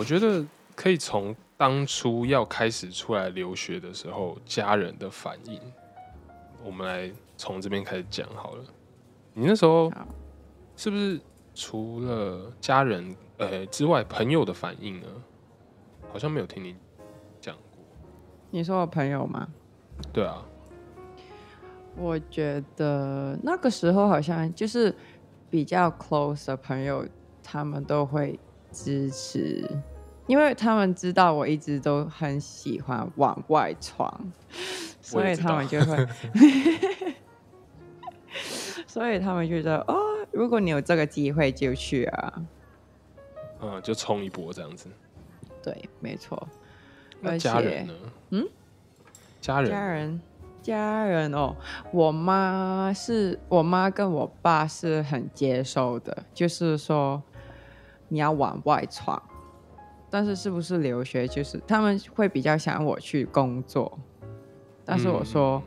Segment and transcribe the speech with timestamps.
[0.00, 0.42] 我觉得
[0.74, 5.60] 可以从当初要开始出来留学的时候，家人的反应，
[6.64, 8.64] 我们来从这边开始讲好了。
[9.34, 9.92] 你那时候
[10.74, 11.20] 是不是
[11.54, 15.06] 除了家人呃之外，朋友的反应呢？
[16.10, 16.74] 好像没有听你
[17.38, 17.84] 讲过。
[18.50, 19.46] 你说我朋友吗？
[20.14, 20.42] 对啊，
[21.94, 24.96] 我觉得那个时候好像就是
[25.50, 27.06] 比较 close 的朋友，
[27.42, 28.40] 他们都会
[28.72, 29.64] 支持，
[30.26, 34.12] 因为他们知道我一直都很喜欢往外闯，
[35.00, 36.06] 所以他们就会，
[38.86, 39.96] 所以他们就觉得哦，
[40.30, 42.42] 如果你有这个机会就去啊，
[43.60, 44.88] 嗯，就冲一波这样子。
[45.62, 46.48] 对，没错，
[47.20, 47.94] 那而且家人呢？
[48.30, 48.48] 嗯，
[49.40, 50.20] 家人家人，
[50.62, 51.54] 家人哦，
[51.92, 57.22] 我妈是我妈跟我爸是很接受的，就是说
[58.10, 59.22] 你要往外闯，
[60.10, 63.98] 但是是不是留学，就是他们会比较想我去工作，
[64.84, 65.62] 但是我说，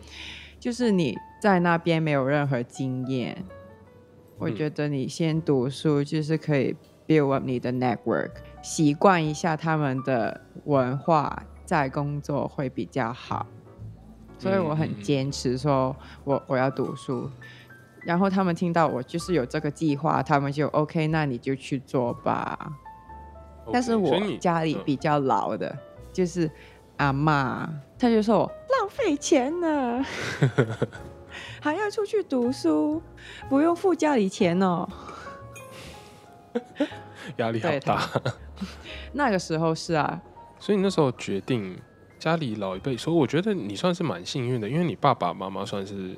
[0.60, 3.44] 就是你在那边没有任何经验，
[4.38, 6.76] 我嗯觉得你先读书就是可以
[7.08, 13.48] build up 你的 network，习惯一下他们的文化，再工作会比较好。
[14.38, 17.30] 所以我很坚持说我我要读书，
[18.06, 22.58] 然后他们听到我就是有这个计划，他们就 OK，那你就去做吧。
[23.72, 24.82] 但是我家里嗯。
[24.86, 25.74] 比较老的，
[26.12, 26.50] 就是
[26.98, 30.06] 阿妈，她就说我浪费钱呢，
[31.62, 33.02] 还要出去读书，
[33.48, 34.88] 不用付家里钱哦。
[37.38, 38.08] 压力好大，
[39.14, 40.22] 那个时候是啊，
[40.60, 41.76] 所以你那时候决定
[42.20, 46.16] 家里老一辈说，我觉得你算是蛮幸运的，因为你爸爸妈妈算是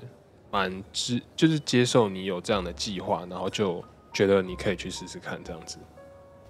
[0.55, 3.83] 蛮支，就是接受你有这样的计划，然后就
[4.13, 5.77] 觉得你可以去试试看这样子。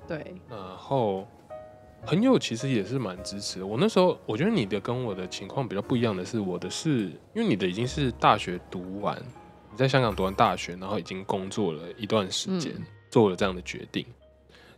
[0.08, 1.28] 对，然后
[2.06, 3.66] 朋友其实也是蛮支持的。
[3.66, 9.20] 我那时候我觉得你的跟我的情况比较不一样的是，我的是因为你的已经是大学读完，
[9.72, 14.06] 你在香港读完大学，然后已经工作了一段时间，嗯做了这样的决定。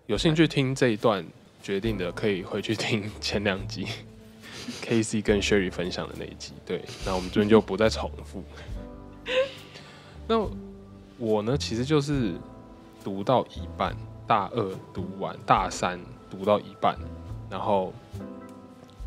[0.06, 1.26] 有兴趣听这一段
[1.62, 3.86] 决定的，可以回去听前两集
[4.82, 6.54] K C 跟 Sherry 分享的那一集。
[6.66, 8.42] 对，那我们这边就不再重复。
[10.28, 10.50] 那
[11.18, 12.34] 我呢，其实就是
[13.04, 13.96] 读到一半，
[14.26, 16.00] 大二读完，大三
[16.30, 16.98] 读到一半，
[17.50, 17.94] 然后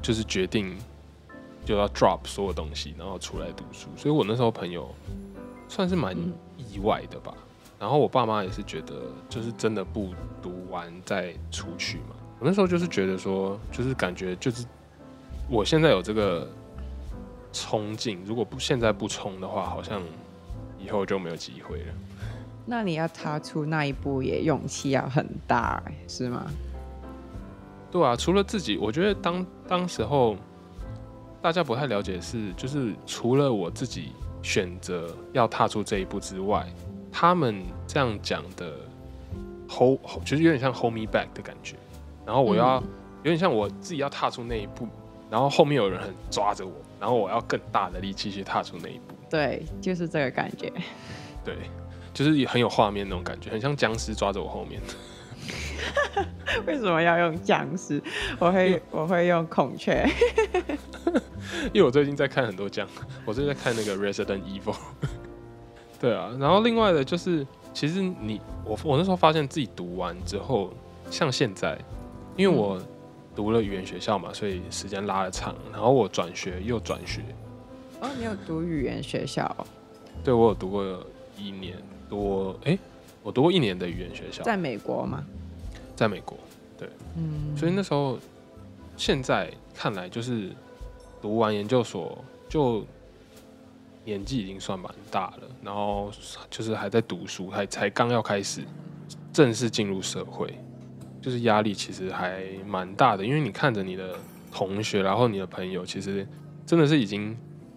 [0.02, 0.76] 就是决定
[1.64, 3.88] 就要 drop 所有东西，然后出来读书。
[3.96, 4.88] 所以我那时候朋友
[5.68, 6.16] 算是蛮
[6.56, 7.34] 意外的吧。
[7.78, 8.94] 然后我爸妈也是觉得，
[9.28, 10.10] 就是真的不
[10.42, 12.14] 读完再出去嘛。
[12.38, 14.66] 我那时候就是觉得说，就是感觉就是
[15.48, 16.46] 我现在有这个
[17.52, 20.00] 冲劲，如果不现在不冲的话，好像
[20.78, 21.94] 以后就没有机会了。
[22.66, 26.46] 那你要踏出那一步，也勇气要很大，是吗？
[27.90, 30.36] 对啊，除了自己，我觉得当当时候
[31.42, 34.12] 大家不太了解的是，就是除了我自己
[34.42, 36.66] 选择要踏出这一步之外，
[37.10, 38.74] 他们这样讲的
[39.68, 41.76] hold，就是有点像 hold me back 的感觉。
[42.24, 42.84] 然后我要、嗯
[43.22, 44.88] 有点像我自己要踏出那一步，
[45.30, 49.14] 然后后面有人很抓着我，然后我要更大的力气去踏出那一步。
[49.30, 50.70] 对，就是这个感觉。
[51.42, 51.56] 对，
[52.12, 54.80] 就是也很有画面那种感觉，很像僵尸抓着我后面。
[56.66, 58.02] 为什么要用僵尸？
[58.38, 60.06] 我会我会用孔雀。
[61.72, 62.86] 因为我最近在看很多僵，
[63.24, 64.76] 我最近在看那个 Resident Evil。
[65.98, 70.70] 对啊，然后另外的就是，其实你我我那时候发现自己读完之后，
[71.10, 71.78] 像现在，
[72.36, 72.80] 因为我
[73.34, 77.22] 读了语言学校嘛，所以时间拉的长，然后我转学又转学，
[78.00, 79.66] 哦，你有读语言学校哦、
[80.24, 81.06] 对我有读过
[81.38, 81.76] 一年
[82.08, 82.78] 多，诶，
[83.22, 85.24] 我读过一年的语言学校，在美国吗？
[85.96, 86.36] 在美国，
[86.78, 86.88] 对。
[87.16, 88.18] 嗯，所以那时候
[88.96, 90.50] 现在看来就是
[91.20, 92.84] 读完研究所就
[94.04, 96.10] 年纪已经算蛮大了，然后
[96.50, 98.62] 就是还在读书，还才刚要开始
[99.32, 100.54] 正式进入社会，
[101.20, 104.14] 就是压力其实还蛮大的，因为你看着你的
[104.50, 106.26] 同学，然后你的朋友，其实
[106.64, 107.36] 真的是已经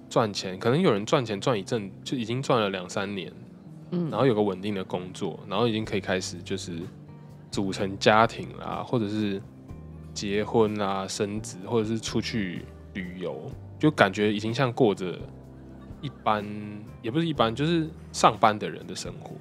[0.09, 3.31] 赚钱，可能有人赚钱赚一阵就已经赚了两三年，
[3.91, 6.79] 嗯然后有个稳定的工作，然后已经可以开始就是
[7.51, 9.41] 组成家庭啦，或者是
[10.13, 15.19] 结婚啊、生子，或者是出去旅游，就感觉已经像过着
[16.01, 16.45] 一般，
[17.01, 19.35] 也不是一般，就是上班的人的生活。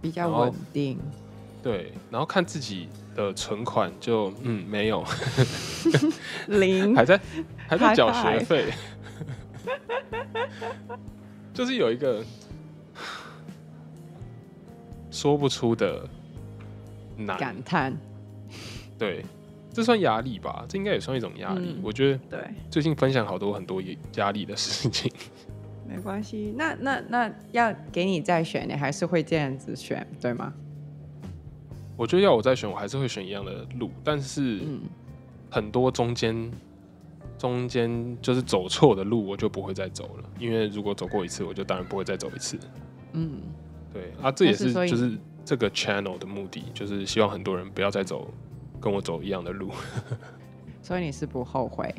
[0.00, 0.98] 比较稳定。
[1.62, 5.04] 对，然后看自己的存款就嗯没有，
[6.48, 7.20] 零 还在
[7.68, 8.72] 还在缴学费，
[11.54, 12.24] 就是有一个
[15.10, 16.08] 说不出的
[17.16, 17.38] 难。
[17.38, 17.96] 感叹，
[18.98, 19.24] 对，
[19.72, 20.64] 这算压力吧？
[20.68, 21.76] 这应该也算一种压力。
[21.76, 23.80] 嗯我觉得对，最近分享好多很多
[24.16, 25.12] 压力的事情。
[25.86, 26.52] 没关系。
[26.56, 30.52] 那那那要给你再选，你还是会这样子选，对吗？
[31.96, 34.80] 我觉得要我再选，我还是会选一样的路，但是嗯，
[35.50, 36.50] 很多中间
[37.38, 40.24] 中间就是走错的路，我就不会再走了。
[40.38, 42.58] 因为如果走过一次，我就当然不会再走一次。
[43.12, 43.40] 嗯，
[43.92, 48.32] 对啊，这也是就是这个 channel 的目的，就是希望很多人不要再走
[48.80, 49.70] 跟我走一样的路。
[50.82, 51.94] 所以你是不后悔？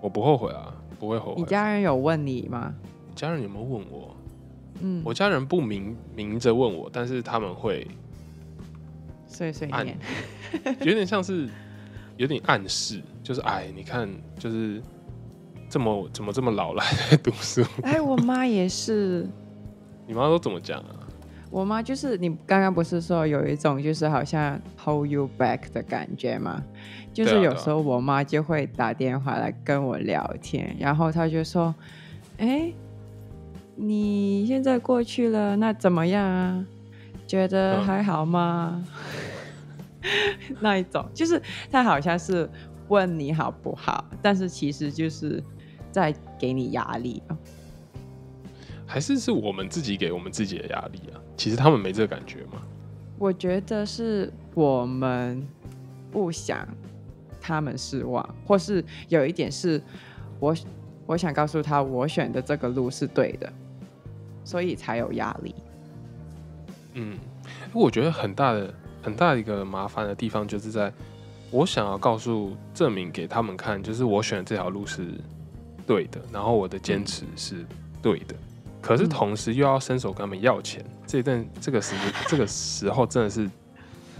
[0.00, 1.40] 我不后悔啊，不会后悔。
[1.40, 2.74] 你家人有问你吗？
[3.14, 4.16] 家人有没有问我？
[4.80, 7.86] 嗯，我家人不明明着问我，但是他们会
[9.34, 9.98] 碎碎念。
[10.80, 11.48] 有点像是
[12.16, 14.08] 有点暗示，就是哎，你看，
[14.38, 14.80] 就是
[15.68, 17.62] 这么怎么这么老了还在读书？
[17.82, 19.28] 哎，我妈也是。
[20.06, 21.00] 你妈都怎么讲啊？
[21.50, 26.62] 我妈就是你刚刚不是说有一种就是好像 hold you back 的感觉吗？
[27.12, 31.72] 就是有时候我妈就会打电话来跟我聊天，然后她就说
[32.38, 32.72] ：“哎，
[33.76, 36.66] 你现在过去了，那怎么样啊？
[37.26, 38.84] 觉得嗯还好吗？”
[40.60, 41.40] 那一种就是
[41.70, 42.48] 他好像是
[42.88, 45.42] 问你好不好，但是其实就是
[45.90, 47.36] 在给你压力啊。
[48.86, 51.16] 还是是我们自己给我们自己的压力啊？
[51.36, 52.62] 其实他们没这个感觉吗。
[53.18, 55.42] 我觉得是我们
[56.12, 56.68] 不想
[57.40, 59.80] 他们失望，或是有一点是
[60.38, 60.54] 我
[61.06, 63.50] 我想告诉他，我选的这个路是对的，
[64.44, 65.54] 所以才有压力。
[66.94, 67.18] 嗯，
[67.72, 70.92] 我觉得很大的很大的一个麻烦的地方，就是在
[71.50, 75.20] 我想要告诉证明给他们看，就是我选的这条路是
[75.86, 77.64] 对的，然后我的坚持是
[78.00, 78.34] 对的。
[78.80, 81.94] 可是嗯同时又要伸手跟他们要钱，这一段这个时
[82.28, 83.48] 这个时候真的是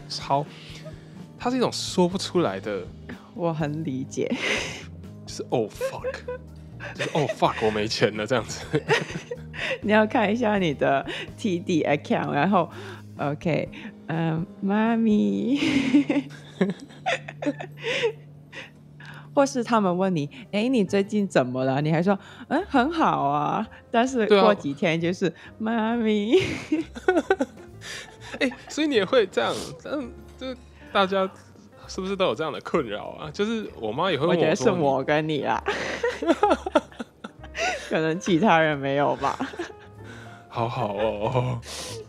[0.08, 0.44] 超，
[1.38, 2.82] 它是一种说不出来的，
[3.34, 4.26] 我很理解，
[5.26, 6.12] 就是 oh fuck，
[6.94, 8.64] 就是 oh fuck，我没钱了这样子。
[9.82, 11.04] 你要看一下你的
[11.38, 12.68] TD account，然后
[13.18, 13.68] OK，
[14.08, 15.58] 嗯，妈咪，
[19.34, 21.80] 或是他们问你，哎，你最近怎么了？
[21.80, 22.18] 你还说，
[22.48, 23.66] 嗯，很好啊。
[23.90, 26.34] 但是过几天就是妈咪，
[28.40, 29.54] 哎、所以你也会这样，
[29.84, 30.46] 嗯，就
[30.92, 31.28] 大家
[31.86, 33.30] 是不是都有这样的困扰啊？
[33.32, 35.62] 就是我妈也会我觉得是我跟你啦，
[37.88, 39.38] 可能其他人没有吧。
[40.48, 41.60] 好好哦，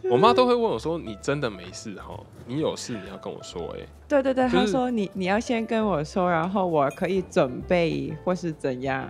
[0.04, 2.16] 我妈都会问我说：“你真的没事哈？
[2.46, 9.10] 你有事你要跟我说。”哎，对对对，就是他说你你要先跟我说，然后我可以准备或是怎样。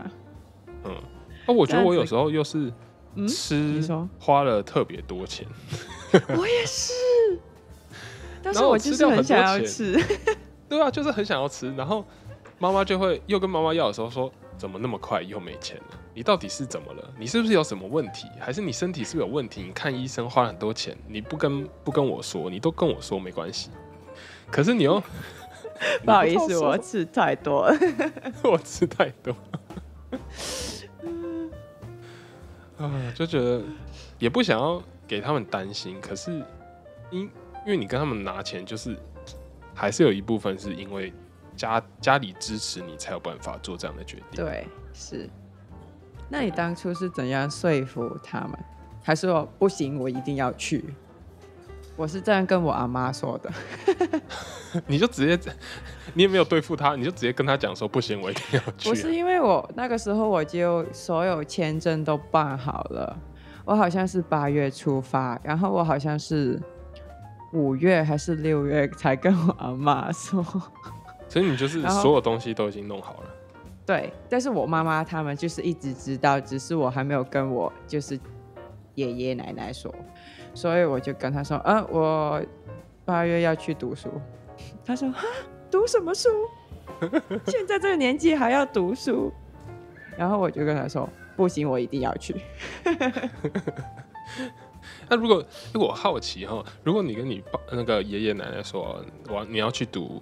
[0.85, 0.91] 嗯，
[1.45, 2.71] 那我觉得我有时候又是
[3.15, 5.45] 嗯吃说花了特别多钱，
[6.29, 6.93] 我也是，
[8.41, 10.01] 但是我就是很想要吃。
[10.69, 12.05] 对啊，就是很想要吃，然后
[12.57, 15.99] 妈妈就会又跟妈妈要的时候说：“怎么那么快又没钱了？
[16.15, 17.13] 你到底是怎么了？
[17.19, 18.29] 你是不是有什么问题？
[18.39, 19.61] 还是你身体是不是有问题？
[19.61, 23.69] 你看医生花了很多钱，你不跟不跟我说，你都跟我说没关系，
[24.49, 25.03] 可是你又
[26.05, 27.77] 不好意思，我吃太多了。
[28.43, 29.35] 我吃太多，
[32.79, 33.61] 啊，就觉得
[34.17, 36.31] 也不想要给他们担心，可是
[37.11, 37.29] 因
[37.65, 38.97] 因为你跟他们拿钱，就是
[39.73, 41.11] 还是有一部分是因为
[41.57, 44.45] 家家里支持你，才有办法做这样的决定。
[44.45, 45.29] 对，是。
[46.29, 48.51] 那你当初是怎样说服他们？
[49.03, 50.83] 还是说不行，我一定要去？
[51.95, 53.51] 我是这样跟我阿妈说的。
[54.87, 55.51] 你就直接，
[56.13, 63.17] 你也没有对付他，你就直接跟他讲说不行，我一定要去啊、不是因为我那个时候我就所有签证都办好了，
[63.63, 66.59] 我好像是八月出发，然后我好像是
[67.53, 70.43] 五月还是六月才跟我阿妈说。
[71.29, 73.29] 所以你就是所有东西都已经弄好了。
[73.85, 78.19] 对，但是我妈妈他们就是一直知道，只是我还没有跟我就是
[78.95, 79.93] 爷爷奶奶说，
[80.53, 82.41] 所以我就跟他说，嗯、我
[83.05, 84.09] 八月要去读书。
[84.83, 85.21] 他说，啊，
[85.69, 86.29] 读什么书？
[87.45, 89.31] 现在这个年纪还要读书？
[90.17, 92.35] 然后我就跟他说，不行，我一定要去。
[95.09, 100.21] 那如果如果我好奇哈，如果你跟你爸那个爷爷奶奶说我你要去读，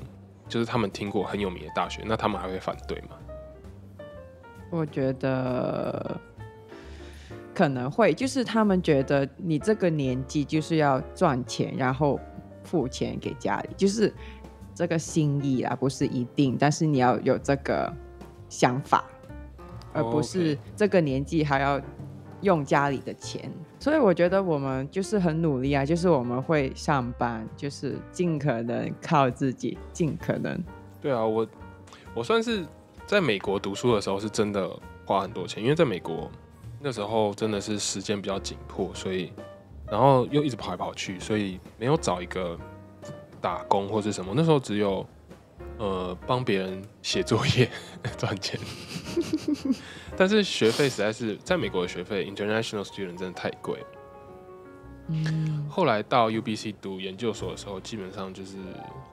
[0.50, 3.16] 就是他们听过很有名的大学，那他们还会反对吗？
[4.76, 6.20] 我觉得
[7.54, 12.20] 可能会，就是他们觉得你这个年纪就是要赚钱，然后
[12.64, 14.12] 付钱给家里，就是
[14.74, 17.94] 这个心意啊，不是一定，但是你要有这个
[18.50, 19.04] 想法，
[19.94, 21.80] 而不是这个年纪还要
[22.42, 23.48] 用家里的钱。
[23.80, 30.60] 所以我觉得我们就是很努力啊，就是我们会上班，就是尽可能靠自己，尽可能
[31.00, 31.48] 对啊，我
[32.16, 32.66] 我算是
[33.06, 34.70] 在美国读书的时候是真的
[35.06, 36.30] 花很多钱，因为在美国
[36.80, 39.32] 那时候真的是时间比较紧迫，所以
[39.90, 42.58] 然后又一直跑来跑去，所以没有找一个
[43.40, 44.34] 打工或是什么。
[44.36, 45.06] 那时候只有
[45.78, 47.70] 呃帮别人写作业
[48.18, 48.60] 赚钱，
[50.18, 53.78] 但是学费实在是在美国的学费，international student 真的太贵。
[55.10, 58.56] 嗯，后来到 UBC 读研究所的时候，基本上就是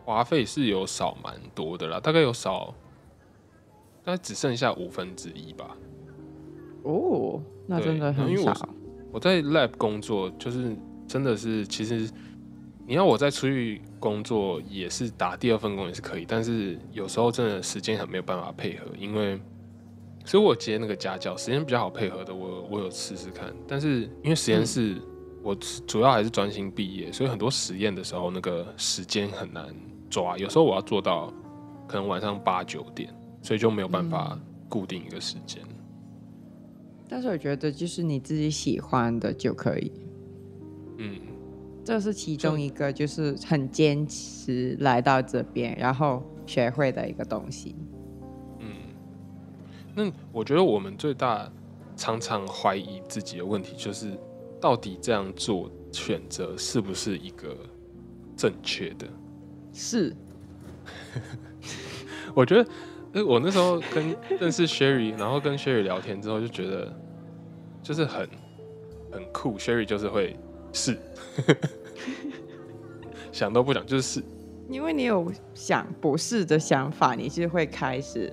[0.04, 2.72] 花费是有少蛮多的啦，大概有少，
[4.04, 5.76] 大概只剩下五分之一吧。
[6.82, 8.54] 哦，那真的很因为我。
[9.12, 10.76] 我在 lab 工作，就是
[11.08, 12.08] 真的是，其实
[12.86, 19.36] 你要我再出去工作，也是打第二份工也是可以，但是有时候真的时间很没有办法配合，因为
[20.24, 25.02] 所以我接那个家教，时间比较好配合的，我我有试试看，但是因为实验室、
[25.42, 25.56] 我
[25.88, 29.66] 主要还是专心毕业，所以很多实验的时候那个时间很难
[30.08, 31.32] 抓，有时候我要做到
[31.88, 33.12] 可能晚上八九点，
[33.42, 35.62] 所以就没有办法固定一个时间。
[37.08, 39.92] 但是我觉得就是你自己喜欢的就可以，
[40.98, 41.20] 嗯。
[41.82, 47.74] 这是其中一个就是很坚持来到这边，然后学会的一个东西。
[48.58, 48.76] 嗯，
[49.94, 51.50] 那我觉得我们最大
[51.96, 54.12] 常常怀疑自己的问题，就是
[54.60, 57.56] 到底这样做选择是不是一个
[58.36, 59.08] 正确的？
[59.72, 60.14] 是，
[62.36, 62.70] 我觉得，
[63.12, 66.92] 呃，我那时候跟认识 Sherry，然后跟 Sherry 聊天之后，就觉得
[67.82, 68.28] 就是很
[69.10, 70.36] 很酷，Sherry 就是会
[70.72, 70.96] 是，
[73.32, 74.22] 想都不想就是是。
[74.68, 78.32] 因为你有想不是的想法，你是会开始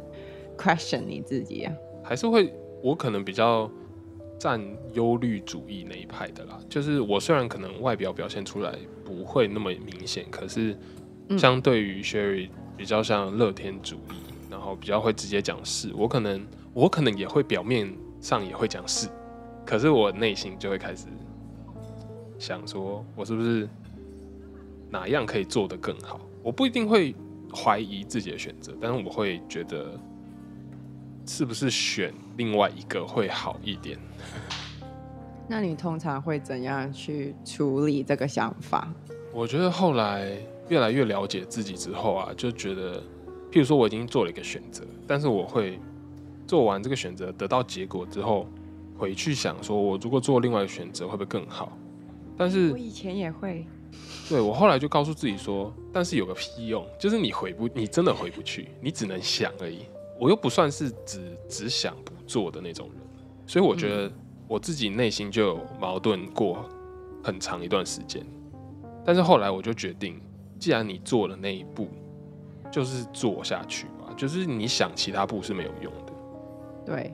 [0.56, 1.74] question 你自己啊。
[2.04, 2.54] 还是会，
[2.84, 3.68] 我可能比较
[4.38, 4.62] 占
[4.94, 6.60] 忧虑主义那一派的啦。
[6.70, 10.78] 就是我虽然可能外表表现出来不会那么明显，可是
[11.30, 14.27] 嗯相对于 Sherry 比较像乐天主义，然
[14.68, 15.92] 后比较会直接讲是。
[15.96, 19.08] 我可能我可能也会表面上也会讲是，
[19.66, 21.08] 可是我内心就会开始
[22.38, 23.68] 想说，我是不是
[24.90, 26.20] 哪样可以做得更好？
[26.44, 27.16] 我不一定会
[27.54, 30.00] 怀疑自己的选择，但是我会觉得
[31.26, 33.98] 是不是选另外一个会好一点。
[35.50, 38.94] 那你通常会怎样去处理这个想法？
[39.34, 40.38] 我觉得后来
[40.70, 43.02] 越来越了解自己之后啊，就觉得，
[43.52, 45.80] 譬如说我已经做了一个选择，但是我会
[46.46, 48.48] 做完这个选择得到结果之后，
[48.98, 51.78] 回去想说，我如果做另外一个选择会不会更好？
[52.38, 53.66] 但是我以前也会，
[54.30, 59.86] 对我后来就告诉自己说，但是有个屁用，就是你回不，你真的回不去，你只能想而已。
[60.20, 63.02] 我又不算是只只想不做的那种人，
[63.46, 64.12] 所以我觉得
[64.48, 66.68] 我自己内心就有矛盾过
[67.24, 68.26] 很长一段时间。
[69.06, 70.20] 但是后来我就决定，
[70.60, 71.88] 既然你做了那一步，
[72.72, 74.14] 就是做下去嘛。
[74.16, 76.14] 就是你想其他步是没有用的。
[76.86, 77.12] 对，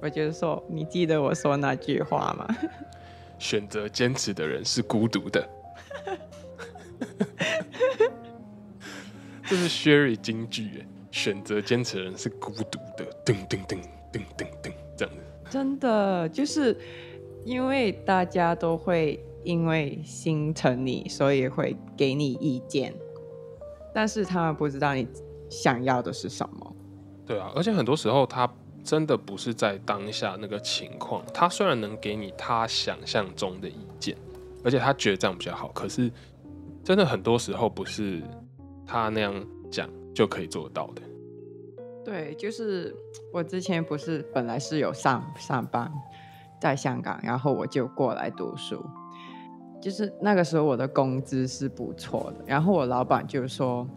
[0.00, 2.46] 我就说，你记得我说那句话吗？
[3.38, 5.48] 选择坚持的人是孤独的。
[9.46, 13.04] 这是 Sherry 金句，选择坚持的人是孤独的。
[13.24, 13.78] 噔噔噔
[14.12, 15.20] 噔噔噔，这样子。
[15.48, 16.76] 真的就是
[17.44, 22.92] 因为大家都会因为心疼你，所以会给你意见，
[23.94, 25.06] 但是他们不知道你
[25.50, 26.76] 想要的是什么。
[27.26, 28.48] 对啊，而且很多时候他
[28.82, 34.16] 真的不是在当下那个情况，他虽然能给你他想象中的意见，
[34.64, 36.10] 而且他觉得这样比较好，可是
[36.82, 38.22] 真的很多时候不是
[38.86, 39.34] 他那样
[39.70, 41.02] 讲就可以做得到的。
[42.04, 42.96] 对，就是
[43.30, 45.92] 我之前不是本来是有上上班
[46.58, 48.82] 在香港，然后我就过来读书。
[49.80, 53.88] 就是那个时候我的工资是不错的，然后我老板就说：“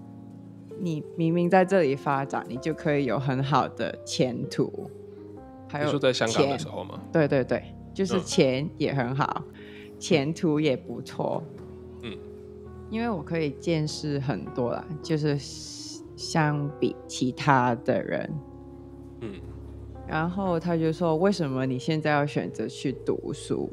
[0.80, 4.90] 你明明在这里发展，你就可以有很好的前途。”
[5.68, 7.02] 还有你说在香港的时候吗？
[7.12, 9.44] 对对对，就是嗯钱也很好，
[9.98, 11.42] 前途也不错。
[12.04, 12.18] 嗯，
[12.90, 15.38] 因为我可以见识很多啦，就是
[16.16, 18.30] 相比其他的人，
[19.22, 19.34] 嗯，
[20.08, 23.70] 然后他就说：“为什么你现在要选择去读书？”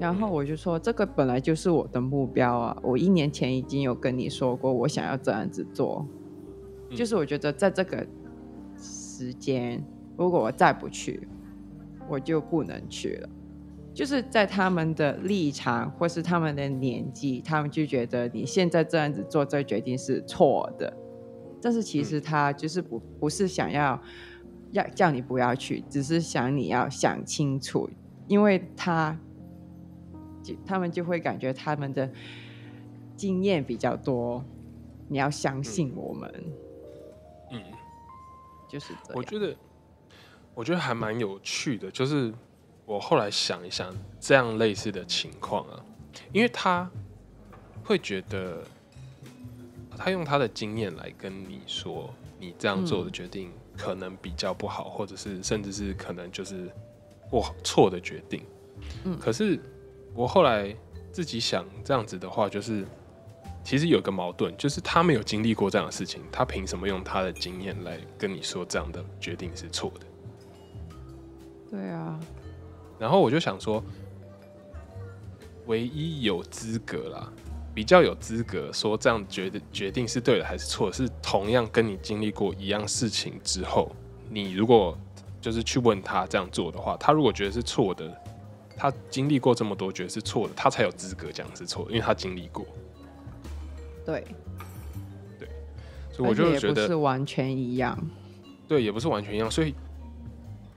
[0.00, 2.76] 然后我就说：“这个本来就是我的目标啊！
[2.82, 6.08] 我一年前已经有跟你说过，我想要这样子做。
[6.88, 8.04] 嗯就是我觉得在这个
[8.76, 9.84] 时间，
[10.16, 11.28] 如果我再不去，
[12.08, 13.28] 我就不能去了。
[13.92, 20.90] 就是在他们的立场或是他们的年纪，他们就觉得你现在这样子做这个决定是错的。
[21.60, 24.00] 但是其实他就是不不是想要
[24.70, 27.90] 要叫你不要去，只是想你要想清楚，
[28.26, 29.29] 因为他就
[30.66, 32.10] 他们就会感觉他们的
[33.16, 34.44] 经验比较多，
[35.08, 36.44] 你要相信我们，
[37.52, 37.62] 嗯，
[38.68, 39.14] 就是这样。
[39.14, 39.56] 我觉得，
[40.54, 42.32] 我觉得还蛮有趣的，就是
[42.86, 45.84] 我后来想一想，这样类似的情况啊，
[46.32, 46.90] 因为他
[47.84, 48.62] 会觉得，
[49.96, 56.70] 他用他的经验来跟你说，你这样做的决定可能比较不好，或者是甚至是可能就是
[57.30, 58.42] 不好错的决定。
[59.04, 59.60] 嗯可是
[60.14, 60.74] 我后来
[61.12, 62.84] 自己想，这样子的话，就是
[63.64, 70.06] 其实有个矛盾，就是他没有经历过这样的事情，他凭什么用他的经验来跟你说这样的决定是错的？
[71.70, 72.18] 对啊，
[72.98, 73.82] 然后我就想说，
[75.66, 77.32] 唯一有资格啦，
[77.72, 83.94] 比较有资格说这样决定决定是对的还是错的，是同样跟你经历过一样事情之后，
[84.28, 84.98] 你如果
[85.40, 88.20] 就是去问他这样做的话，他如果觉得是错的，
[88.80, 92.64] 他经历过这么多觉得是错的，他才有资格讲是错的，因为他经历过。
[94.06, 94.24] 对，
[95.38, 95.46] 对
[96.10, 97.98] 所以我就觉得不是完全一样。
[98.66, 99.50] 对，也不是完全一样。
[99.50, 99.74] 所以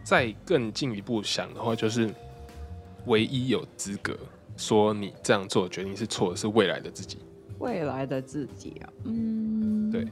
[0.04, 2.14] 再更进一步想的话，就是
[3.06, 4.14] 唯一有资格
[4.58, 7.20] 说你这样做的决定是错的，是未来的自己。
[7.60, 10.06] 未来的自己啊，嗯，对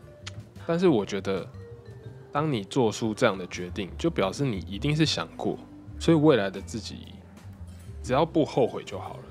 [0.65, 1.45] 但是我觉得，
[2.31, 5.60] 当你做出这样的决定，就表示你一定是想过，
[6.00, 7.00] 所以未来的自己
[8.01, 9.24] 只要不后悔就好了。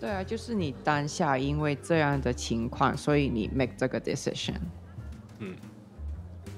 [0.00, 4.54] 对啊，就是你当下因为这样的情况，所以你 make 这个 decision，
[5.40, 5.56] 嗯，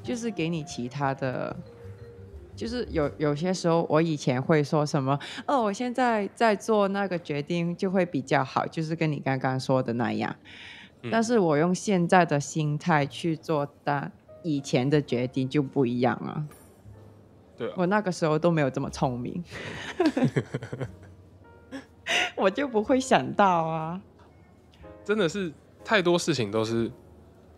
[0.02, 1.57] 就是给你其他的，
[2.54, 10.37] 就是有有些时候我以前会说什么，哦，我现在在做那个决定就会比较好，就是跟你刚刚说的那样，
[11.02, 16.47] 嗯但是我用现在的心态去做但以前的决定就不一样啊。
[17.61, 19.45] 对啊，我那个时候都没有这么聪明，
[22.35, 24.01] 我就不会想到啊。
[25.05, 25.53] 真的是
[25.85, 26.90] 太多事情都是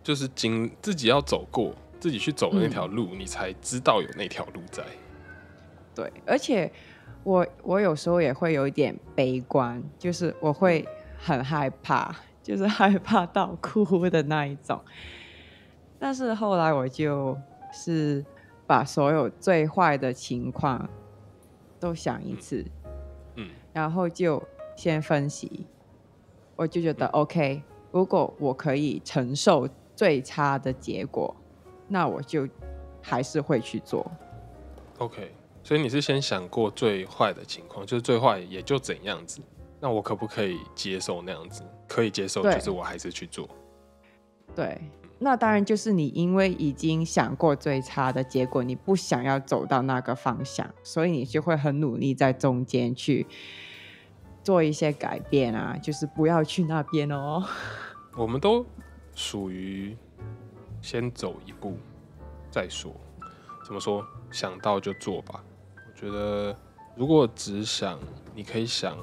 [0.02, 4.82] 就是经自己要走过，自己去走的那条路，你才知道有那条路在。
[5.94, 6.68] 对，而且
[7.22, 10.84] 我我有时候也会有一点悲观，就是我会
[11.16, 12.12] 很害怕，
[12.42, 14.80] 就是害怕到 哭的那一种。
[16.00, 17.38] 但是后来我就
[17.72, 18.24] 是
[18.72, 20.88] 把所有最坏的情况
[21.78, 22.64] 都想一次，
[23.34, 24.42] 嗯然后就
[24.74, 25.66] 先分析，
[26.56, 31.36] 我就觉得 OK，如果我可以承受最差的结果，
[31.86, 32.48] 那我就
[33.02, 34.10] 还是会去做。
[34.96, 39.42] OK，所以你是先想过最坏的情况，就是最坏也就怎样子，
[39.80, 41.62] 那我可不可以接受那样子？
[41.86, 43.46] 可以接受，就是我还是去做。
[44.56, 44.80] 对，
[45.22, 53.26] 那当然就是你因为已经想过最差的结果，你不想要走到那个方向，所以你就会很努力在中间去
[54.42, 57.44] 做一些改变啊，就是不要去那边哦。
[58.18, 58.66] 我们都
[59.14, 59.96] 属于
[60.80, 61.76] 先走一步
[62.50, 62.92] 再说。
[63.64, 64.04] 怎么说？
[64.32, 65.42] 想到就做吧。
[65.76, 66.56] 我觉得，
[66.96, 67.96] 如果只想，
[68.34, 68.98] 你可以想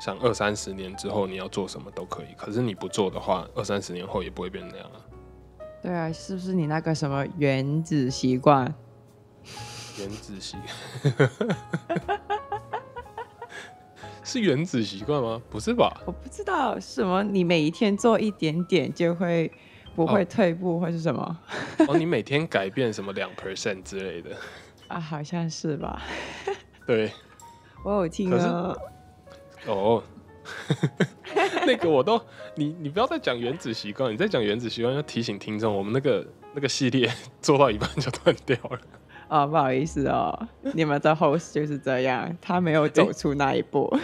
[0.00, 2.28] 想二三十年之后你要做什么都可以。
[2.38, 5.03] 可是你不做的话，二三十年后也不会变那样啊。
[5.84, 8.74] 对啊，是不是你那个什么原子习惯？
[10.00, 10.56] 原子习
[14.24, 15.38] 是原子习惯吗？
[15.50, 16.00] 不是吧？
[16.06, 19.52] 我不知道什么，你每一天做一点点就会
[19.94, 21.38] 不会哦退步，或是什么、
[21.86, 24.30] 哦，你每天改变什么两 percent 之类的，
[24.88, 24.98] 啊？
[24.98, 26.00] 好像是吧？
[26.86, 27.12] 对，
[27.84, 28.74] 我有听可是啊。
[29.66, 30.02] 哦，
[31.66, 32.20] 那个我都，
[32.54, 38.78] 你你不要再讲原子习惯，你再讲原子习惯要提醒听众，我们那个那个系列做到一半就断掉了。
[39.28, 43.96] 哦，不好意思哦，你们的 host 就是这样，他没有走出那一步。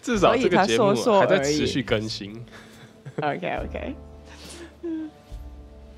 [0.00, 2.32] 至少这个节目还在持续更新
[3.20, 3.94] ，OK OK，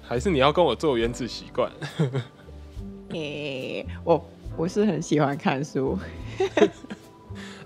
[0.03, 1.71] 还是你要跟我做原子习惯？
[3.13, 4.27] 诶、我
[4.57, 5.97] 不是很喜欢看书，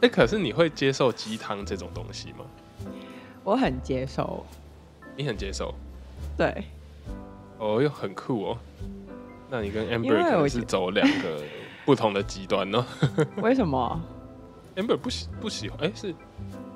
[0.03, 2.45] 哎、可是你会接受鸡汤这种东西吗？
[3.45, 4.45] 我很接受。
[5.17, 5.75] 你很接受？
[6.37, 6.65] 对，
[7.59, 8.59] 哦又，很酷哦。
[9.49, 11.43] 那你跟 Amber 可能是走两个
[11.85, 12.85] 不同的极端呢、
[13.43, 14.01] 为什么
[14.77, 16.15] ？Amber 不喜不喜欢，哎、是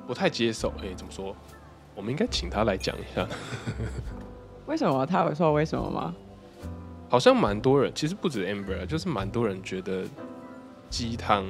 [0.05, 0.69] 不太接受。
[0.81, 1.35] 哎、怎么说？
[1.95, 3.27] 我们应该请他来讲一下。
[4.67, 5.05] 为什么？
[5.05, 6.15] 他会说为什么吗？
[7.09, 10.03] 好像蛮多人，其实不止 Amber，啊就是蛮多人觉得
[10.89, 11.45] 鸡汤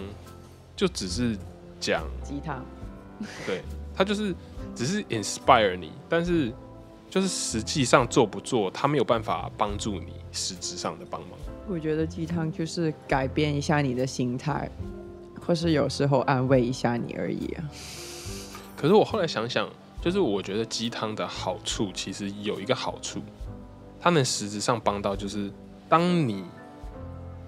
[0.76, 1.38] 就只是
[1.80, 2.64] 讲，鸡汤。
[3.46, 3.64] 对
[3.96, 4.36] 他就是
[4.76, 6.54] 只是 inspire 你，但是
[7.10, 11.32] 就是实际上做不做，他没有办法帮助你实质上的帮忙。
[11.68, 14.70] 我觉得鸡汤就是改变一下你的心态，
[15.46, 17.64] 或是有时候安慰一下你而已啊。
[18.76, 19.68] 可是我后来想想，
[20.00, 23.20] 就是我觉得鸡汤的好处其实有一个好处，
[24.00, 25.52] 它能实质上帮到，就是
[25.90, 26.46] 当你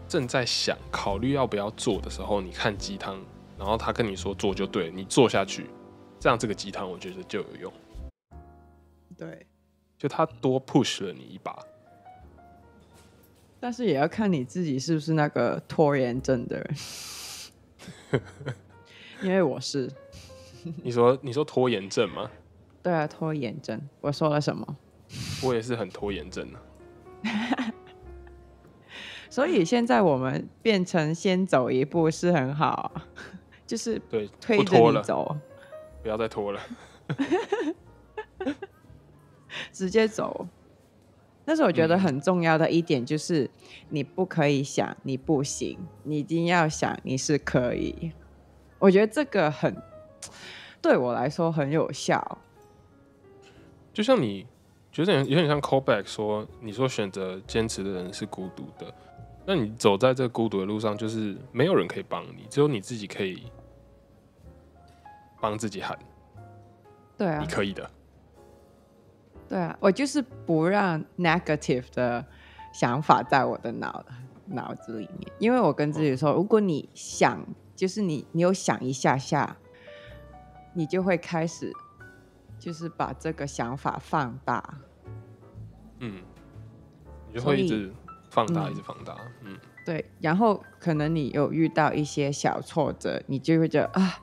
[0.08, 3.16] 正在想考虑要不要做的时候，你看鸡汤，
[3.60, 5.70] 然后他跟你说做就对，你做下去，
[6.18, 7.74] 这样这个鸡汤我觉得就有用，
[9.18, 9.46] 对，
[9.98, 11.56] 就他多 push 了你一把。
[13.60, 16.76] 但是也要看你自己是不是那个拖延症的人，
[19.22, 19.92] 因为我是。
[20.82, 22.32] 你说你说拖延症吗？
[22.82, 23.82] 对啊，拖延症。
[24.00, 24.78] 我说了什么？
[25.44, 26.62] 我也是很拖延症啊。
[29.30, 32.92] 所以现在我们变成先走一步是很好，
[33.70, 35.38] 就是对推着你走，
[36.02, 36.60] 不要再拖了，
[39.72, 40.48] 直接走。
[41.46, 43.48] 但是我觉得很重要的一点就是，
[43.90, 48.12] 你不可以想你不行，你一定要想你是可以。
[48.80, 49.76] 我觉得这个很
[50.82, 52.40] 对我来说很有效。
[53.94, 54.48] 就像你
[54.92, 58.92] 觉得有点像 callback 说，你说选择坚持的人是孤独的，
[59.46, 63.44] 那你走在这孤独的路上，就是没有人可以帮你，只有你自己可以
[65.40, 65.98] 帮自己喊。
[67.18, 67.90] 对啊，你可以的。
[69.48, 72.26] 对啊，我就是不让 negative 的
[72.72, 74.06] 想法在我的脑
[74.46, 77.44] 脑子里面，因为我跟自己说，如果你想，
[77.76, 79.58] 就是你你有想一下下，
[80.74, 81.74] 你就会开始，
[82.60, 84.64] 就是把这个想法放大。
[86.00, 86.22] 嗯，
[87.28, 87.92] 你就会一直
[88.30, 89.18] 放大，一直放大。
[89.44, 90.06] 嗯，对。
[90.22, 94.22] 然后可能你有遇到一些小挫折，你就会觉得啊，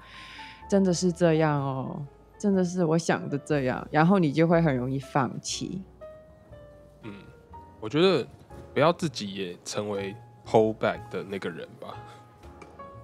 [0.69, 2.05] 真的是这样哦。
[2.39, 5.83] 真的是我想的这样，然后你就会很容易放弃。
[7.03, 7.15] 嗯，
[7.81, 8.29] 我觉得
[8.75, 11.97] 不要自己也成为 hold back 的那个人吧。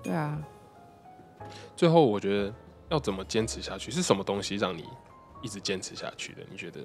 [0.02, 0.38] 对啊。
[1.74, 2.54] 最后，我觉得
[2.90, 3.90] 要怎么坚持下去？
[3.90, 4.84] 是什么东西让你
[5.40, 6.42] 一直坚持下去的？
[6.50, 6.80] 你觉得？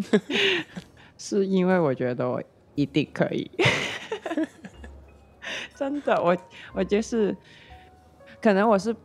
[1.18, 2.42] 是因为我觉得我
[2.74, 3.50] 一定可以。
[5.76, 6.34] 真的，我
[6.72, 7.36] 我就是
[8.40, 8.96] 可能我是。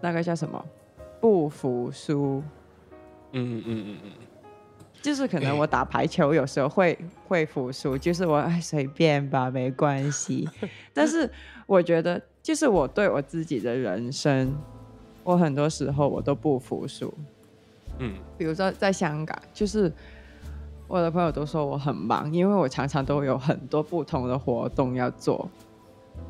[0.00, 0.64] 那个叫什么？
[1.20, 2.42] 不服输。
[3.32, 4.10] 嗯嗯嗯嗯嗯，
[5.02, 10.48] 就是可能我打排球有时候会会服输，就是我哎随便吧，没关系。
[10.94, 11.28] 但是
[11.66, 14.54] 我觉得，就是我对我自己的人生，
[15.24, 17.12] 我很多时候我都不服输。
[17.98, 19.92] 嗯，比如说在香港，就是
[20.86, 25.48] 我的朋友都说我很忙，因为我常常都有很多不同的活动要做。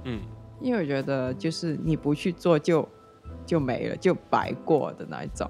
[0.04, 0.20] 嗯，
[0.60, 2.88] 因为我觉得就是你不去做就。
[3.46, 5.48] 就没了，就白过的那一种。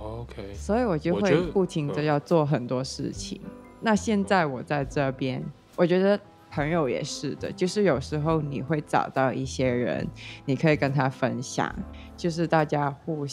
[0.00, 3.40] OK，所以我就会不停的要做很多事情。
[3.80, 5.44] 那现在我在这边，
[5.76, 6.18] 我觉得
[6.50, 10.06] 朋友也是的，就是有时候你会找到一些人，
[10.44, 11.74] 你可以跟他分享，
[12.16, 13.26] 就是大家互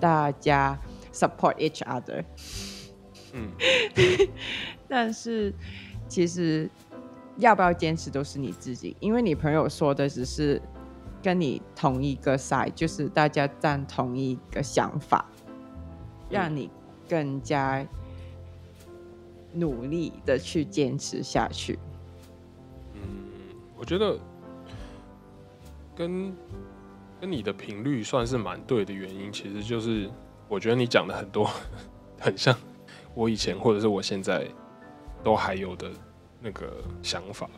[0.00, 0.78] 大家
[1.12, 2.24] support each other。
[3.32, 3.48] 嗯，
[4.88, 5.54] 但是
[6.08, 6.68] 其实
[7.36, 10.60] 要不要坚持都是你自己，因为你朋友说的只是。
[11.22, 15.24] 跟你同一个 side，，就是大家站同一个想法，
[16.28, 16.68] 让你
[17.08, 17.86] 更加
[19.52, 21.78] 努力的去坚持下去。
[22.94, 23.00] 嗯，
[23.78, 24.18] 我觉得
[25.94, 26.34] 跟
[27.20, 30.10] 跟你的频率算是蛮对的原因，其实就是
[30.48, 31.48] 我觉得你讲的很多
[32.18, 32.52] 很像
[33.14, 34.44] 我以前或者是我现在
[35.22, 35.88] 都还有的
[36.40, 37.48] 那个想法，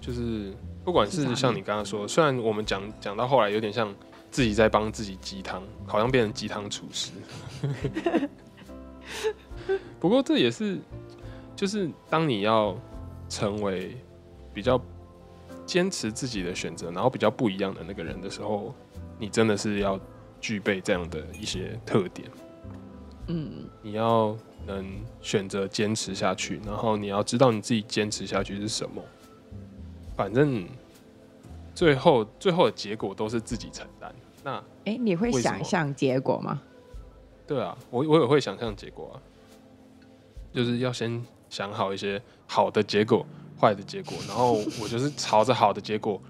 [0.00, 0.52] 就是。
[0.84, 3.92] 不管是像你刚刚说，虽然我们讲讲到后来有点像
[4.30, 7.12] 自己在帮自己鸡汤，好像变成鸡汤厨师。
[9.98, 10.78] 不过这也是，
[11.56, 12.76] 就是当你要
[13.28, 13.96] 成为
[14.52, 14.78] 比较
[15.64, 18.74] 坚持自己的选择，然后比较不一样的那个人的时候，
[19.18, 19.98] 你真的是要
[20.40, 22.30] 具备这样的一些特点。
[23.28, 24.84] 嗯，你要能
[25.22, 29.02] 选择坚持下去，然后你要知道你自己坚持下去是什么。
[30.16, 30.66] 反正
[31.74, 34.14] 最后最后的结果都是自己承担。
[34.42, 36.60] 那哎，你会想象结果吗？
[37.46, 39.16] 对啊，我我也会想象结果啊，
[40.52, 43.26] 就是要先想好一些好的结果、
[43.60, 46.20] 坏的结果，然后 我就是朝着好的结果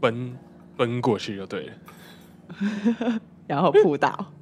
[0.00, 0.36] 奔
[0.76, 3.20] 奔过去就对了。
[3.46, 4.32] 然后扑倒，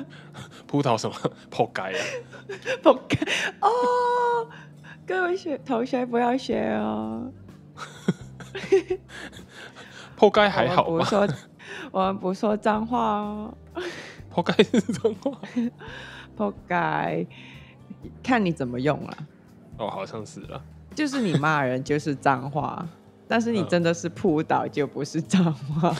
[0.66, 1.16] 扑倒什么？
[1.48, 2.04] 扑街啊！
[2.82, 3.18] 扑街
[3.60, 4.46] 哦！
[5.06, 7.32] 各位学同学不要学哦。
[10.16, 11.04] 破街还好吧？
[11.04, 11.28] 说，
[11.90, 13.54] 我们不说脏话哦。
[14.30, 15.38] 破街是脏话。
[16.36, 17.26] 破街，
[18.22, 19.16] 看你怎么用了。
[19.78, 20.62] 哦，好像是了。
[20.94, 22.86] 就是你骂人就是脏话，
[23.28, 25.94] 但是你真的是扑倒就不是脏话。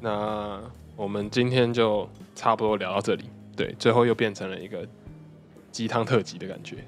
[0.00, 0.60] 那
[0.96, 3.30] 我们今天就差不多聊到这里。
[3.56, 4.86] 对，最后又变成了一个
[5.72, 6.84] 鸡汤特辑的感觉。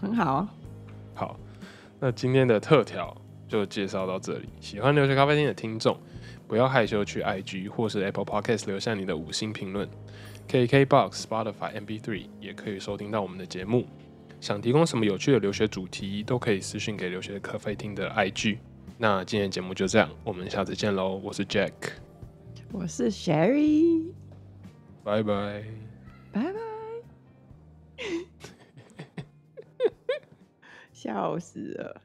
[0.00, 0.48] 很好啊。
[1.14, 1.36] 好，
[2.00, 3.14] 那今天的特调
[3.46, 4.48] 就介绍到这里。
[4.58, 5.96] 喜欢留学咖啡厅的听众，
[6.48, 9.88] 不要害羞去 IG 或是 Apple Podcast 留下你的五星评论。
[10.48, 13.86] KKBox、Spotify、MP3 也可以收听到我们的节目。
[14.40, 18.56] 想提供什么有趣的留学主题，都可以私信给留学咖啡厅的 IG。
[18.96, 21.20] 那今天节目就这样，我们下次见喽！
[21.22, 21.72] 我是 Jack，
[22.72, 24.06] 我是 Sherry，
[25.04, 25.64] 拜拜，
[26.32, 26.69] 拜拜。
[31.00, 32.02] 笑死了。